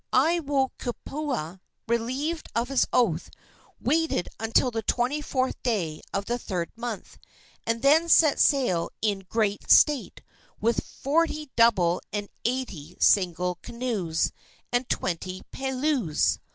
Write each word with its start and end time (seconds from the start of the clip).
Aiwohikupua, 0.13 1.59
relieved 1.87 2.49
of 2.55 2.69
his 2.69 2.87
oath, 2.91 3.29
waited 3.79 4.29
until 4.39 4.71
the 4.71 4.81
24th 4.81 5.53
day 5.61 6.01
of 6.11 6.25
the 6.25 6.39
third 6.39 6.71
month, 6.75 7.19
and 7.67 7.83
then 7.83 8.09
set 8.09 8.39
sail 8.39 8.89
in 9.03 9.19
great 9.29 9.69
state, 9.69 10.21
with 10.59 10.83
forty 10.83 11.51
double 11.55 12.01
and 12.11 12.29
eighty 12.45 12.97
single 12.99 13.59
canoes, 13.61 14.31
and 14.71 14.89
twenty 14.89 15.43
peleleus. 15.51 16.39